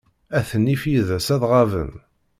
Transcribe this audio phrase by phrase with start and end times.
[0.37, 1.91] At nnif yid-s ad ɣaben.